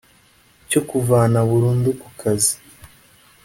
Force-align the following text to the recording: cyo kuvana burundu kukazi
cyo 0.69 0.81
kuvana 0.89 1.39
burundu 1.49 1.89
kukazi 2.01 2.53